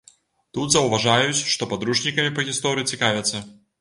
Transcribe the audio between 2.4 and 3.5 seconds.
па гісторыі цікавяцца.